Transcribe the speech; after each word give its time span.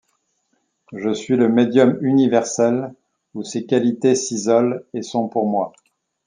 Je 0.93 1.13
suis 1.13 1.35
le 1.35 1.47
medium 1.47 1.95
universel 2.01 2.95
où 3.35 3.43
ces 3.43 3.67
qualités 3.67 4.15
s’isolent 4.15 4.83
et 4.95 5.03
sont 5.03 5.27
pour 5.29 5.47
moi. 5.47 5.73